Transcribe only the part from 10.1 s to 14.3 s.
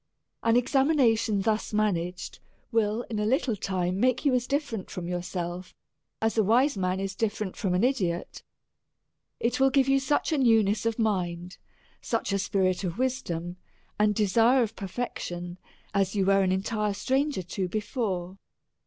a newness of mind, such a spirit of wisdom, and